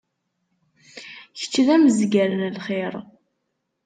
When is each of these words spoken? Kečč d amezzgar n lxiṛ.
Kečč 1.39 1.55
d 1.65 1.67
amezzgar 1.75 2.29
n 2.35 2.41
lxiṛ. 2.57 2.93